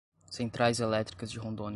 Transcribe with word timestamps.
Centrais 0.31 0.79
Elétricas 0.81 1.27
de 1.29 1.37
Rondônia 1.39 1.69